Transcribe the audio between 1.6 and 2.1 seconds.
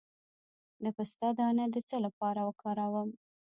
د څه